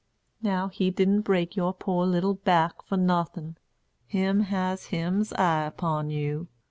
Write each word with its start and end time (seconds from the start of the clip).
Now, 0.41 0.67
He 0.67 0.89
didn't 0.89 1.21
break 1.21 1.55
your 1.55 1.73
poor 1.75 2.07
little 2.07 2.33
back 2.33 2.81
for 2.81 2.97
nothin'. 2.97 3.57
Him 4.07 4.39
has 4.39 4.85
Him's 4.85 5.31
eye 5.33 5.65
upon 5.67 6.09
you. 6.09 6.47